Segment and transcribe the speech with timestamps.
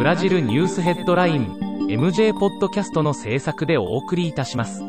[0.00, 1.58] ブラジルニュースヘッドライン
[1.90, 4.82] MJ ポッドキャストの制作でお送りいたします。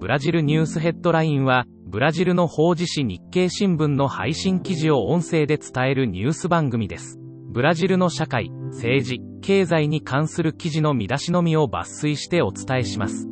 [0.00, 7.18] ブラジルニュースヘッドラインは、ブラジルの法事紙日経新聞の配信記事を音声で伝えるニュース番組です。
[7.50, 13.28] ブラジルの社会、政治、経済に関する記事の見出しのみを抜粋してお伝えします。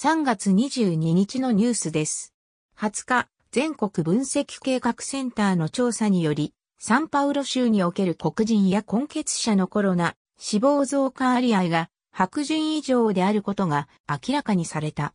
[0.00, 2.34] 3月22日のニュースです。
[2.76, 15.14] 20日、全国分析計画センターの調査により、サンパウロ州における黒人や根血者のコロナ、死亡増加割合が白人以上であることが明らかにされた。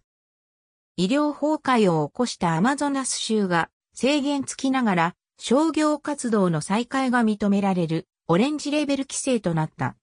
[0.98, 9.96] 医療崩壊を起こしたアマゾナス州が制限付きながら商業活動の再開が認められるオレンジレベル規制となった。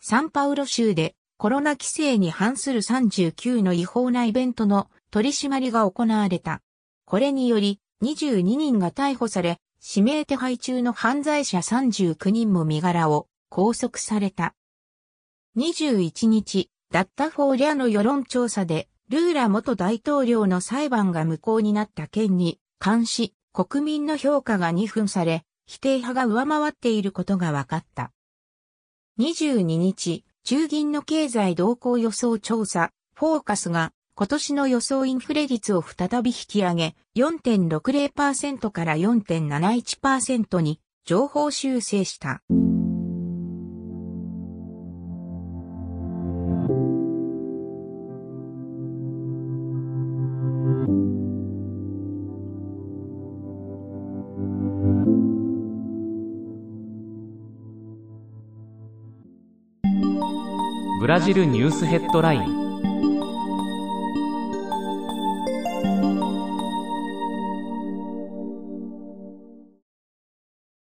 [0.00, 6.62] サンパウロ州でコロナ規制に反する39の違法なイベントの取り締まりが行われた。
[7.10, 14.54] これにより22人が逮捕され、指名手配中の犯罪者39人も身柄を拘束された。
[15.56, 28.12] 21日、ダッタフォーリャの世論調査で、ルーラ元大統領の裁判が無効になった件に関し、国民の評価が2分され、否定派が上回っていることが分かった。
[29.18, 42.42] 22日、中銀の経済動向予想調査、フォーカスが今年の予想インフレ率を再び引き上げ、4.60%から4.71%に情報修正した。
[61.00, 62.57] ブラジルニュースヘッドライン